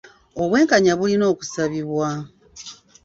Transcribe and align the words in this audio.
Obwenkanya 0.41 0.93
bulina 0.99 1.25
okusabibwa. 1.33 2.09